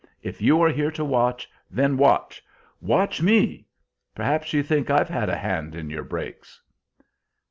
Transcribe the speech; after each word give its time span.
If 0.23 0.41
you 0.41 0.59
are 0.63 0.69
here 0.71 0.89
to 0.89 1.05
watch, 1.05 1.47
then 1.69 1.95
watch! 1.95 2.43
watch 2.81 3.21
me! 3.21 3.67
Perhaps 4.15 4.51
you 4.51 4.63
think 4.63 4.89
I've 4.89 5.09
had 5.09 5.29
a 5.29 5.37
hand 5.37 5.75
in 5.75 5.91
your 5.91 6.03
breaks?" 6.03 6.59